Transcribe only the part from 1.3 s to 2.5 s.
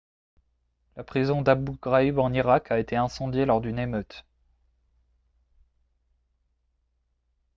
d'abu ghraib en